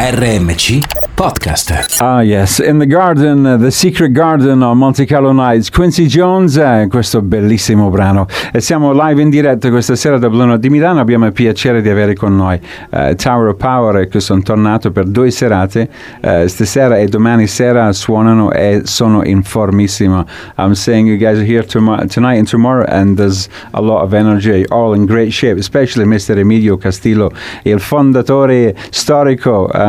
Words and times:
RMC 0.00 0.80
Podcast. 1.14 2.00
Ah, 2.00 2.22
yes, 2.22 2.60
In 2.60 2.78
the 2.78 2.86
Garden, 2.86 3.42
The 3.60 3.70
Secret 3.70 4.12
Garden 4.12 4.62
of 4.62 4.74
Monte 4.74 5.04
Carlo 5.04 5.32
Nights, 5.32 5.68
Quincy 5.68 6.06
Jones, 6.06 6.56
eh, 6.56 6.86
questo 6.88 7.20
bellissimo 7.20 7.90
brano. 7.90 8.26
E 8.50 8.62
siamo 8.62 8.92
live 8.94 9.20
in 9.20 9.28
diretta 9.28 9.68
questa 9.68 9.96
sera 9.96 10.16
da 10.16 10.30
Blue 10.30 10.46
Note 10.46 10.60
di 10.60 10.70
Milano. 10.70 11.00
Abbiamo 11.00 11.26
il 11.26 11.32
piacere 11.32 11.82
di 11.82 11.90
avere 11.90 12.14
con 12.14 12.34
noi 12.34 12.58
uh, 12.92 13.14
Tower 13.14 13.48
of 13.48 13.56
Power, 13.58 14.08
che 14.08 14.20
sono 14.20 14.40
tornato 14.40 14.90
per 14.90 15.04
due 15.04 15.30
serate. 15.30 15.90
Uh, 16.22 16.46
stasera 16.46 16.96
e 16.96 17.06
domani 17.06 17.46
sera 17.46 17.92
suonano 17.92 18.50
e 18.52 18.80
sono 18.84 19.22
in 19.22 19.42
formissima. 19.42 20.24
I'm 20.56 20.72
saying 20.72 21.06
you 21.08 21.18
guys 21.18 21.36
are 21.36 21.46
here 21.46 21.66
tom- 21.66 22.06
tonight 22.06 22.38
and 22.38 22.48
tomorrow, 22.48 22.86
and 22.88 23.18
there's 23.18 23.50
a 23.72 23.80
lot 23.82 24.02
of 24.02 24.14
energy, 24.14 24.64
all 24.70 24.94
in 24.94 25.04
great 25.04 25.32
shape, 25.32 25.58
especially 25.58 26.06
Mr. 26.06 26.38
Emilio 26.38 26.78
Castillo, 26.78 27.30
il 27.64 27.80
fondatore 27.80 28.74
storico 28.88 29.68
uh, 29.70 29.88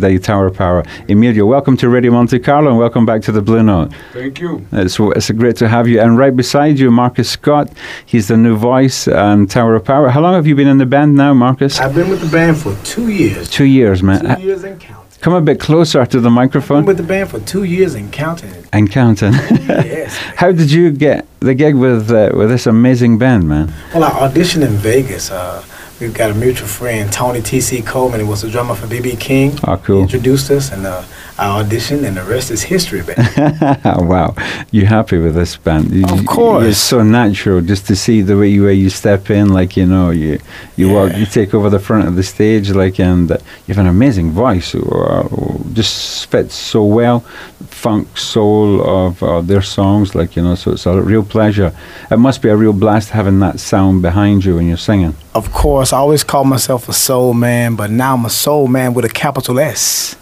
dei 0.00 0.18
Tower 0.18 0.46
of 0.46 0.56
Power. 0.56 0.82
Emilio, 1.08 1.46
welcome 1.46 1.76
to 1.76 1.88
Radio 1.88 2.12
Monte 2.12 2.38
Carlo 2.38 2.70
and 2.70 2.78
welcome 2.78 3.04
back 3.06 3.22
to 3.22 3.32
the 3.32 3.42
Blue 3.42 3.62
Note. 3.62 3.92
Thank 4.12 4.40
you. 4.40 4.66
It's, 4.72 4.98
it's 5.00 5.30
great 5.30 5.56
to 5.56 5.68
have 5.68 5.88
you. 5.88 6.00
And 6.00 6.18
right 6.18 6.34
beside 6.34 6.78
you, 6.78 6.90
Marcus 6.90 7.28
Scott. 7.30 7.70
He's 8.04 8.28
the 8.28 8.36
new 8.36 8.56
voice 8.56 9.08
and 9.08 9.50
Tower 9.50 9.74
of 9.74 9.84
Power. 9.84 10.08
How 10.08 10.20
long 10.20 10.34
have 10.34 10.46
you 10.46 10.54
been 10.54 10.68
in 10.68 10.78
the 10.78 10.86
band 10.86 11.14
now, 11.14 11.34
Marcus? 11.34 11.78
I've 11.80 11.94
been 11.94 12.08
with 12.08 12.20
the 12.20 12.30
band 12.30 12.56
for 12.58 12.74
two 12.84 13.08
years. 13.08 13.48
Two 13.50 13.64
years, 13.64 14.02
man. 14.02 14.36
Two 14.36 14.42
years 14.42 14.64
and 14.64 14.80
counting. 14.80 15.02
Come 15.20 15.32
a 15.32 15.40
bit 15.40 15.58
closer 15.58 16.04
to 16.04 16.20
the 16.20 16.28
I've 16.28 16.30
been 16.30 16.32
microphone 16.34 16.84
with 16.84 16.98
the 16.98 17.02
band 17.02 17.30
for 17.30 17.40
two 17.40 17.64
years 17.64 17.94
and 17.94 18.12
counting. 18.12 18.52
and 18.72 18.90
counting. 18.90 19.32
Yes. 19.32 20.14
How 20.36 20.52
did 20.52 20.70
you 20.70 20.90
get 20.90 21.26
the 21.40 21.54
gig 21.54 21.74
with 21.74 22.10
uh, 22.10 22.30
with 22.34 22.48
this 22.50 22.66
amazing 22.66 23.18
band, 23.18 23.48
man? 23.48 23.72
Well, 23.94 24.04
I 24.04 24.10
auditioned 24.28 24.62
in 24.66 24.76
Vegas. 24.76 25.30
Uh, 25.30 25.64
we've 26.00 26.14
got 26.14 26.30
a 26.30 26.34
mutual 26.34 26.68
friend, 26.68 27.12
Tony 27.12 27.40
T.C. 27.42 27.82
Coleman, 27.82 28.20
who 28.20 28.26
was 28.26 28.44
a 28.44 28.50
drummer 28.50 28.74
for 28.74 28.86
B.B. 28.86 29.16
King. 29.16 29.58
Oh, 29.64 29.76
He 29.76 29.82
cool. 29.84 30.02
introduced 30.02 30.50
us, 30.50 30.70
and 30.72 30.86
uh, 30.86 31.02
I 31.38 31.62
auditioned, 31.62 32.04
and 32.06 32.16
the 32.16 32.22
rest 32.24 32.50
is 32.50 32.62
history, 32.62 33.02
baby. 33.02 33.22
wow, 33.84 34.34
you 34.70 34.86
happy 34.86 35.18
with 35.18 35.34
this 35.34 35.56
band? 35.56 35.90
You- 35.92 36.04
Of 36.06 36.26
course. 36.26 36.66
it's 36.66 36.78
so 36.78 37.02
natural 37.02 37.60
just 37.60 37.86
to 37.86 37.96
see 37.96 38.20
the 38.22 38.36
way 38.36 38.48
you, 38.48 38.64
way 38.64 38.74
you 38.74 38.90
step 38.90 39.30
in, 39.30 39.48
like 39.52 39.76
you 39.76 39.86
know, 39.86 40.10
you 40.10 40.38
you 40.76 40.90
walk, 40.92 41.16
you 41.16 41.26
take 41.26 41.54
over 41.54 41.70
the 41.70 41.78
front 41.80 42.06
of 42.08 42.16
the 42.16 42.22
stage, 42.22 42.70
like, 42.70 42.98
and 43.00 43.30
uh, 43.30 43.38
you 43.66 43.74
have 43.74 43.78
an 43.84 43.86
amazing 43.88 44.30
voice, 44.32 44.74
uh, 44.74 45.28
just 45.72 46.26
fits 46.30 46.54
so 46.54 46.84
well, 46.84 47.20
funk 47.68 48.16
soul 48.18 48.82
of 48.82 49.22
uh, 49.22 49.40
their 49.40 49.62
songs, 49.62 50.14
like 50.14 50.36
you 50.36 50.42
know. 50.42 50.54
So 50.54 50.72
it's 50.72 50.86
a 50.86 51.00
real 51.00 51.24
pleasure. 51.24 51.72
It 52.10 52.18
must 52.18 52.42
be 52.42 52.48
a 52.50 52.56
real 52.56 52.72
blast 52.72 53.10
having 53.10 53.38
that 53.40 53.60
sound 53.60 54.02
behind 54.02 54.44
you 54.44 54.56
when 54.56 54.66
you're 54.68 54.76
singing. 54.76 55.14
Of 55.36 55.52
course, 55.52 55.92
I 55.92 55.98
always 55.98 56.24
called 56.24 56.48
myself 56.48 56.88
a 56.88 56.94
soul 56.94 57.34
man, 57.34 57.76
but 57.76 57.90
now 57.90 58.14
I'm 58.14 58.24
a 58.24 58.30
soul 58.30 58.68
man 58.68 58.94
with 58.94 59.04
a 59.04 59.10
capital 59.10 59.60
S. 59.60 60.16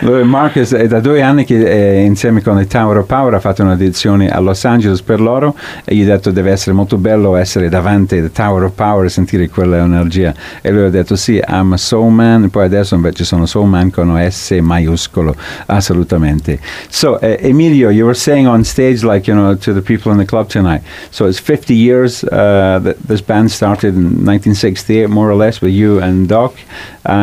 Lui, 0.00 0.24
Marcus 0.24 0.72
è 0.72 0.86
da 0.86 1.00
due 1.00 1.22
anni 1.22 1.44
che 1.44 1.64
è 1.64 1.98
insieme 1.98 2.42
con 2.42 2.58
il 2.58 2.66
Tower 2.66 2.98
of 2.98 3.06
Power 3.06 3.34
ha 3.34 3.40
fatto 3.40 3.62
un'edizione 3.62 4.28
a 4.28 4.40
Los 4.40 4.64
Angeles 4.64 5.02
per 5.02 5.20
loro 5.20 5.56
e 5.84 5.94
gli 5.94 6.02
ha 6.02 6.06
detto 6.06 6.30
deve 6.30 6.50
essere 6.50 6.74
molto 6.74 6.96
bello 6.96 7.36
essere 7.36 7.68
davanti 7.68 8.16
al 8.18 8.30
Tower 8.32 8.64
of 8.64 8.72
Power 8.74 9.04
e 9.06 9.08
sentire 9.08 9.48
quella 9.48 9.78
energia. 9.78 10.34
E 10.60 10.70
lui 10.70 10.84
ha 10.84 10.90
detto 10.90 11.16
sì, 11.16 11.40
I'm 11.46 11.72
a 11.72 11.76
soul 11.76 12.12
man. 12.12 12.50
Poi 12.50 12.64
adesso 12.64 12.94
invece 12.94 13.24
sono 13.24 13.46
soul 13.46 13.68
man 13.68 13.90
con 13.90 14.08
un 14.08 14.30
S 14.30 14.50
maiuscolo. 14.60 15.34
Assolutamente. 15.66 16.58
So 16.88 17.18
uh, 17.20 17.36
Emilio 17.40 17.90
you 17.90 18.04
were 18.04 18.16
saying 18.16 18.46
on 18.46 18.64
stage 18.64 19.02
like 19.02 19.30
you 19.30 19.36
know 19.36 19.56
to 19.56 19.72
the 19.72 19.82
people 19.82 20.12
in 20.12 20.18
the 20.18 20.24
club 20.24 20.48
tonight. 20.48 20.82
So 21.10 21.26
it's 21.26 21.38
50 21.40 21.74
years 21.74 22.22
uh, 22.24 22.80
that 22.82 22.96
this 23.06 23.20
band 23.20 23.50
started 23.50 23.94
in 23.94 24.24
1968 24.24 25.08
more 25.08 25.30
or 25.30 25.36
less 25.36 25.60
with 25.60 25.72
you 25.72 26.00
and 26.00 26.28
Doc 26.28 26.54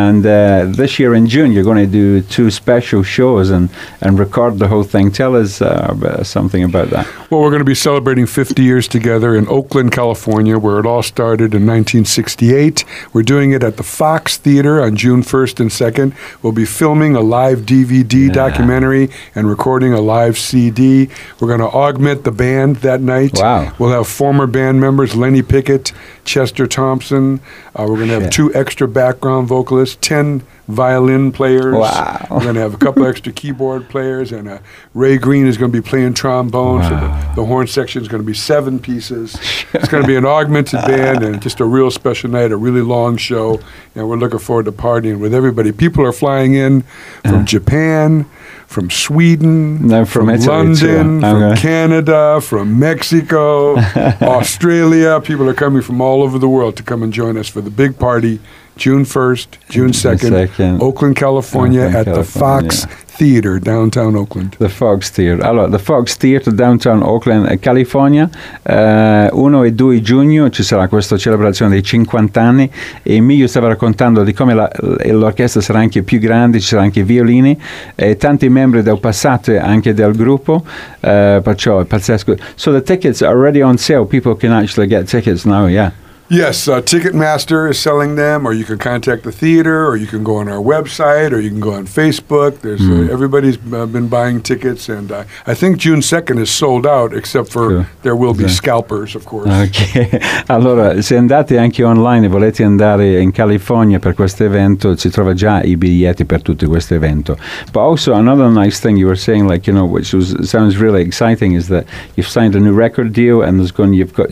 and 0.10 0.26
uh, 0.26 0.66
this 0.76 1.00
year 1.00 1.14
in 1.14 1.28
June, 1.28 1.52
you're 1.52 1.64
going 1.64 1.78
to 1.86 1.92
do 1.92 2.22
two 2.22 2.50
special 2.52 3.04
shows 3.04 3.50
and, 3.50 3.70
and 4.02 4.20
record 4.20 4.60
the 4.60 4.68
whole 4.68 4.84
thing. 4.84 5.12
Tell 5.12 5.36
us 5.36 5.62
uh, 5.62 6.24
something 6.24 6.64
about 6.64 6.90
that. 6.90 7.06
Well, 7.30 7.42
we're 7.42 7.50
going 7.50 7.60
to 7.62 7.66
be 7.66 7.76
celebrating 7.76 8.26
50 8.26 8.62
years 8.64 8.88
together 8.88 9.36
in 9.36 9.48
Oakland, 9.48 9.92
California, 9.92 10.58
where 10.58 10.80
it 10.80 10.86
all 10.86 11.04
started 11.04 11.54
in 11.54 11.66
1968. 11.66 12.84
We're 13.14 13.24
doing 13.24 13.52
it 13.52 13.64
at 13.64 13.78
the 13.78 13.84
Fox 13.84 14.38
Theater 14.38 14.82
on 14.82 14.96
June 14.96 15.22
1st 15.24 15.60
and 15.62 15.70
2nd. 15.70 16.14
We'll 16.44 16.54
be 16.54 16.66
filming 16.66 17.16
a 17.16 17.22
live 17.22 17.60
DVD 17.60 18.28
Yeah. 18.28 18.34
documentary 18.34 19.10
and 19.36 19.50
recording 19.50 19.94
a 19.94 20.02
live 20.02 20.38
CD. 20.38 21.10
We're 21.40 21.48
going 21.48 21.60
to 21.60 21.68
augment 21.68 22.24
the 22.24 22.32
band 22.32 22.78
that 22.78 23.02
night. 23.02 23.34
Wow. 23.36 23.74
We'll 23.80 23.92
have 23.92 24.08
former 24.08 24.48
band 24.48 24.80
members 24.82 25.16
Lenny 25.16 25.42
Pickett, 25.42 25.92
Chester 26.26 26.68
Thompson. 26.68 27.40
Uh, 27.76 27.86
we're 27.88 27.98
going 27.98 28.10
to 28.10 28.20
have 28.20 28.30
two 28.30 28.54
extra 28.54 28.88
background 28.88 29.48
vocalists, 29.48 29.98
10 30.02 30.44
violin 30.68 31.32
players. 31.32 31.76
Wow. 31.76 32.26
We're 32.32 32.40
going 32.42 32.56
to 32.56 32.62
have 32.62 32.74
a 32.74 32.78
couple 32.78 33.06
extra 33.06 33.32
keyboard 33.42 33.90
players, 33.90 34.32
and 34.32 34.48
uh, 34.48 34.60
Ray 34.94 35.18
Green 35.18 35.46
is 35.46 35.58
going 35.58 35.72
to 35.72 35.82
be 35.82 35.88
playing 35.88 36.14
trombone. 36.14 36.84
So 36.84 36.90
Wow. 36.92 37.30
the, 37.36 37.42
the 37.42 37.46
horn 37.48 37.68
section 37.68 38.02
is 38.02 38.08
going 38.08 38.22
to 38.22 38.28
be 38.28 38.34
seven 38.34 38.80
pieces. 38.80 39.38
It's 39.76 39.90
going 39.90 40.04
to 40.04 40.08
be 40.08 40.16
an 40.16 40.26
augmented 40.26 40.82
band 40.82 41.24
and 41.24 41.42
just 41.42 41.60
a 41.60 41.66
real 41.66 41.90
special 41.90 42.30
night, 42.30 42.52
a 42.52 42.58
really 42.58 42.82
long 42.82 43.18
show. 43.18 43.60
And 43.96 44.08
we're 44.08 44.18
looking 44.18 44.38
forward 44.38 44.66
to 44.66 44.72
partying 44.72 45.20
with 45.20 45.34
everybody. 45.34 45.72
People 45.72 46.06
are 46.06 46.12
flying 46.14 46.54
in 46.54 46.84
from 47.26 47.44
Japan, 47.48 48.26
from 48.68 48.92
Sweden, 48.92 49.88
No, 49.88 50.06
from 50.06 50.30
Italy 50.30 50.46
too. 50.76 50.88
London, 50.88 51.22
from 51.22 51.56
Canada, 51.58 52.40
from 52.40 52.78
Mexico, 52.78 53.78
Australia. 54.22 55.20
People 55.22 55.50
are 55.50 55.54
coming 55.56 55.82
from 55.82 56.02
all 56.02 56.22
over 56.22 56.38
the 56.38 56.48
world 56.50 56.78
to 56.78 56.84
come 56.84 57.02
and 57.04 57.12
join 57.12 57.36
us 57.36 57.48
for 57.50 57.62
the 57.62 57.72
big 57.72 57.98
party, 57.98 58.40
June 58.76 59.04
1st, 59.04 59.48
June 59.70 59.92
2nd, 59.92 60.50
2nd. 60.58 60.82
Oakland, 60.82 61.16
California, 61.16 61.86
Oakland, 61.86 61.96
at 61.96 62.06
the 62.06 62.12
California. 62.12 62.70
Fox 62.72 62.88
Theater, 63.16 63.60
downtown 63.60 64.16
Oakland. 64.16 64.56
The 64.58 64.70
Fox 64.70 65.12
Theatre. 65.12 65.44
Allora, 65.46 65.70
the 65.70 65.78
Fox 65.78 66.18
Theatre 66.18 66.52
downtown 66.52 67.04
Oakland, 67.04 67.48
eh, 67.52 67.60
California. 67.60 68.28
Eh, 68.64 69.30
1 69.32 69.64
e 69.64 69.72
2 69.74 70.02
giugno 70.02 70.50
ci 70.50 70.64
sarà 70.64 70.88
questa 70.88 71.16
celebrazione 71.18 71.72
dei 71.72 71.84
50 71.84 72.42
anni 72.42 72.70
e 73.04 73.16
Emilio 73.16 73.46
stava 73.46 73.68
raccontando 73.68 74.24
di 74.24 74.34
come 74.34 74.56
la- 74.56 74.72
l'orchestra 75.12 75.62
sarà 75.62 75.80
anche 75.80 76.02
più 76.02 76.18
grande, 76.18 76.60
ci 76.60 76.66
saranno 76.66 76.88
anche 76.88 77.04
violini 77.04 77.56
e 77.94 78.18
tanti 78.18 78.50
membri 78.50 78.82
del 78.82 79.00
passato 79.00 79.56
anche 79.60 79.94
del 79.94 80.16
gruppo, 80.16 80.64
eh, 81.00 81.40
perciò 81.44 81.80
è 81.82 81.86
pazzesco. 81.86 82.36
So 82.56 82.72
the 82.72 82.82
tickets 82.82 83.22
are 83.22 83.36
already 83.36 83.62
on 83.62 83.78
sale. 83.78 84.06
People 84.06 84.36
can 84.36 84.52
actually 84.52 84.88
get 84.90 85.08
tickets 85.08 85.46
now, 85.46 85.68
yeah. 85.68 85.92
Yes, 86.34 86.68
uh, 86.68 86.82
Ticketmaster 86.82 87.70
is 87.70 87.78
selling 87.78 88.16
them, 88.16 88.48
or 88.48 88.54
you 88.54 88.66
can 88.66 88.80
contact 88.80 89.22
the 89.22 89.32
theater, 89.32 89.86
or 89.86 89.96
you 89.96 90.08
can 90.08 90.24
go 90.24 90.38
on 90.38 90.50
our 90.50 90.58
website, 90.58 91.32
or 91.32 91.40
you 91.40 91.52
can 91.52 91.60
go 91.60 91.74
on 91.74 91.86
Facebook. 91.86 92.62
There's 92.62 92.82
uh, 92.82 93.14
everybody's 93.14 93.60
uh, 93.72 93.86
been 93.86 94.08
buying 94.08 94.42
tickets, 94.42 94.90
and 94.90 95.12
uh, 95.12 95.26
I 95.46 95.54
think 95.54 95.78
June 95.78 96.02
second 96.02 96.40
is 96.40 96.50
sold 96.50 96.88
out, 96.88 97.14
except 97.14 97.52
for 97.52 97.86
there 98.02 98.16
will 98.16 98.34
be 98.34 98.50
scalpers, 98.50 99.14
of 99.14 99.26
course. 99.26 99.48
Ok, 99.48 100.20
allora 100.48 101.00
se 101.04 101.18
andate 101.18 101.60
anche 101.60 101.84
online 101.84 102.26
e 102.26 102.30
volete 102.30 102.64
andare 102.64 103.22
in 103.22 103.32
California 103.32 104.00
per 104.00 104.16
questo 104.16 104.44
evento, 104.44 104.96
si 104.96 105.12
trova 105.12 105.36
già 105.36 105.62
i 105.62 105.78
biglietti 105.78 106.26
per 106.26 106.42
tutto 106.42 106.68
questo 106.68 106.96
evento. 106.96 107.38
But 107.72 107.84
also 107.84 108.14
another 108.14 108.50
nice 108.50 108.80
thing 108.80 108.98
you 108.98 109.06
were 109.06 109.20
saying, 109.20 109.48
like 109.48 109.70
you 109.70 109.78
know, 109.78 109.88
which 109.88 110.14
was 110.14 110.34
sounds 110.48 110.80
really 110.80 111.04
exciting, 111.04 111.54
is 111.56 111.68
that 111.68 111.86
you've 112.16 112.28
signed 112.28 112.56
a 112.56 112.60
new 112.60 112.74
record 112.76 113.12
deal 113.12 113.44
and 113.44 113.60
there's 113.60 113.72
going, 113.72 113.94
you've 113.94 114.16
got 114.16 114.32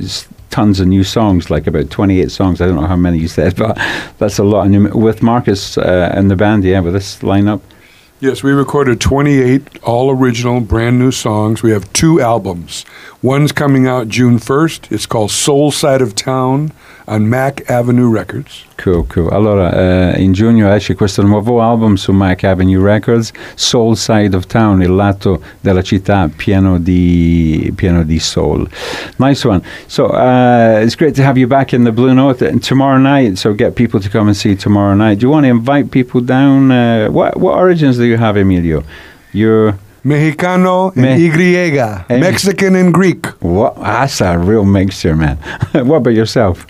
tons 0.51 0.79
of 0.79 0.87
new 0.87 1.03
songs, 1.03 1.49
like 1.49 1.65
about 1.65 1.89
28 1.89 2.29
songs. 2.29 2.61
I 2.61 2.67
don't 2.67 2.75
know 2.75 2.87
how 2.87 2.95
many 2.95 3.17
you 3.17 3.27
said, 3.27 3.55
but 3.57 3.75
that's 4.19 4.37
a 4.37 4.43
lot. 4.43 4.69
with 4.93 5.23
Marcus 5.23 5.77
uh, 5.77 6.11
and 6.13 6.29
the 6.29 6.35
band, 6.35 6.63
yeah, 6.63 6.79
with 6.79 6.93
this 6.93 7.19
lineup. 7.19 7.61
Yes, 8.19 8.43
we 8.43 8.51
recorded 8.51 9.01
28 9.01 9.79
all 9.81 10.11
original, 10.11 10.61
brand 10.61 10.99
new 10.99 11.09
songs. 11.09 11.63
We 11.63 11.71
have 11.71 11.91
two 11.91 12.21
albums. 12.21 12.85
One's 13.23 13.51
coming 13.51 13.87
out 13.87 14.09
June 14.09 14.37
1st. 14.37 14.91
It's 14.91 15.07
called 15.07 15.31
Soul 15.31 15.71
Side 15.71 16.03
of 16.03 16.13
Town 16.13 16.71
on 17.07 17.27
Mack 17.27 17.69
Avenue 17.69 18.09
Records. 18.09 18.65
Cool, 18.77 19.05
cool. 19.07 19.29
Allora, 19.31 20.13
eh, 20.13 20.21
in 20.21 20.33
giugno 20.33 20.71
esce 20.71 20.95
questo 20.95 21.21
nuovo 21.21 21.61
album 21.61 21.95
su 21.95 22.11
Mack 22.11 22.43
Avenue 22.43 22.81
Records, 22.81 23.31
Soul 23.55 23.95
Side 23.95 24.35
of 24.35 24.45
Town, 24.47 24.81
il 24.81 24.93
lato 24.93 25.41
della 25.59 25.81
città 25.81 26.29
pieno 26.35 26.79
di, 26.79 27.71
pieno 27.75 28.03
di 28.03 28.19
soul. 28.19 28.67
Nice 29.17 29.47
one. 29.47 29.61
So, 29.87 30.05
uh, 30.05 30.81
it's 30.81 30.95
great 30.95 31.15
to 31.15 31.23
have 31.23 31.37
you 31.37 31.47
back 31.47 31.73
in 31.73 31.83
the 31.83 31.91
Blue 31.91 32.13
Note 32.13 32.41
and 32.41 32.61
tomorrow 32.61 32.97
night, 32.97 33.37
so 33.37 33.53
get 33.53 33.73
people 33.73 33.99
to 33.99 34.09
come 34.09 34.27
and 34.27 34.35
see 34.35 34.55
tomorrow 34.55 34.95
night. 34.95 35.19
Do 35.19 35.25
you 35.25 35.31
want 35.31 35.45
to 35.45 35.49
invite 35.49 35.91
people 35.91 36.21
down? 36.21 36.71
Uh, 36.71 37.09
what, 37.09 37.37
what 37.37 37.55
origins 37.55 37.97
do 37.97 38.05
you 38.05 38.17
have, 38.17 38.37
Emilio? 38.37 38.83
You're... 39.31 39.77
Mexicano 40.03 40.91
Me- 40.95 41.09
and 41.09 42.09
Y. 42.09 42.19
Mexican 42.19 42.75
and 42.75 42.91
Greek. 42.91 43.27
What? 43.39 43.75
That's 43.75 44.19
a 44.21 44.35
real 44.35 44.65
mixture, 44.65 45.15
man. 45.15 45.37
what 45.73 45.97
about 45.97 46.15
yourself? 46.15 46.65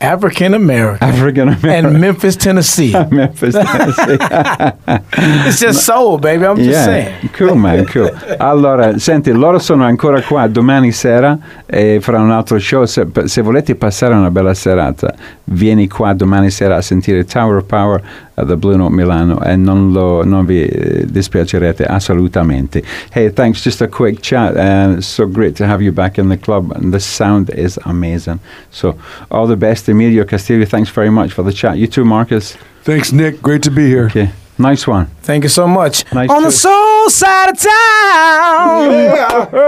African 0.00 0.54
American. 0.54 1.08
African 1.08 1.48
American. 1.48 1.86
And 1.86 1.98
Memphis, 1.98 2.36
Tennessee. 2.36 2.92
Memphis, 3.10 3.52
Tennessee. 3.54 4.16
it's 5.48 5.58
just 5.58 5.82
soul, 5.84 6.18
baby. 6.18 6.44
I'm 6.46 6.56
just 6.56 6.68
Yeah, 6.70 6.84
saying. 6.84 7.30
cool 7.36 7.56
man, 7.56 7.84
cool. 7.86 8.10
Allora, 8.38 8.96
senti, 8.98 9.32
loro 9.32 9.58
sono 9.58 9.84
ancora 9.84 10.22
qua 10.22 10.46
domani 10.46 10.92
sera 10.92 11.36
e 11.66 11.98
farà 12.00 12.20
un 12.20 12.30
altro 12.30 12.58
show. 12.60 12.84
Se, 12.84 13.06
se 13.24 13.42
volete 13.42 13.74
passare 13.74 14.14
una 14.14 14.30
bella 14.30 14.54
serata, 14.54 15.12
vieni 15.44 15.88
qua 15.88 16.12
domani 16.12 16.50
sera 16.50 16.76
a 16.76 16.80
sentire 16.82 17.24
Tower 17.24 17.56
of 17.56 17.64
Power 17.64 18.02
the 18.44 18.56
Blue 18.56 18.76
Note 18.76 18.92
Milano 18.94 19.40
e 19.42 19.56
non, 19.56 19.92
lo, 19.92 20.22
non 20.24 20.44
vi 20.46 20.64
eh, 20.64 21.04
dispiacerete 21.06 21.84
assolutamente. 21.84 22.82
Hey, 23.12 23.30
thanks. 23.32 23.62
Just 23.62 23.80
a 23.82 23.88
quick 23.88 24.20
chat. 24.20 24.56
And 24.56 24.98
it's 24.98 25.06
so 25.06 25.26
great 25.26 25.54
to 25.56 25.64
have 25.66 25.82
you 25.82 25.92
back 25.92 26.18
in 26.18 26.28
the 26.28 26.36
club. 26.38 26.72
And 26.72 26.92
the 26.92 27.00
sound 27.00 27.50
is 27.50 27.78
amazing. 27.84 28.38
So, 28.70 28.96
all 29.30 29.46
the 29.46 29.56
best, 29.56 29.88
Emilio 29.88 30.24
Castillo. 30.24 30.64
Thanks 30.64 30.90
very 30.90 31.10
much 31.10 31.32
for 31.32 31.42
the 31.42 31.52
chat. 31.52 31.76
You 31.78 31.86
too, 31.86 32.04
Marcus. 32.04 32.56
Thanks, 32.84 33.12
Nick. 33.12 33.40
Great 33.42 33.62
to 33.64 33.70
be 33.70 33.86
here. 33.86 34.06
Okay, 34.06 34.30
nice 34.56 34.86
one. 34.86 35.06
Thank 35.22 35.42
you 35.44 35.50
so 35.50 35.66
much. 35.66 36.04
Nice 36.12 36.30
On 36.30 36.40
to- 36.42 36.46
the 36.46 36.52
soul 36.52 37.10
side 37.10 37.50
of 37.50 37.58